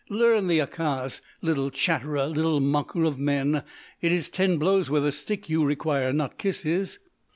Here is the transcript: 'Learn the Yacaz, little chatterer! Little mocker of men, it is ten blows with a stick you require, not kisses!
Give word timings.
'Learn 0.09 0.47
the 0.47 0.57
Yacaz, 0.57 1.21
little 1.43 1.69
chatterer! 1.69 2.25
Little 2.25 2.59
mocker 2.59 3.03
of 3.03 3.19
men, 3.19 3.61
it 4.01 4.11
is 4.11 4.29
ten 4.31 4.57
blows 4.57 4.89
with 4.89 5.05
a 5.05 5.11
stick 5.11 5.47
you 5.47 5.63
require, 5.63 6.11
not 6.11 6.39
kisses! 6.39 6.97